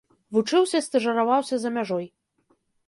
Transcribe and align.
Вучыўся 0.37 0.77
і 0.81 0.85
стажыраваўся 0.87 1.55
за 1.65 1.69
мяжой. 1.77 2.05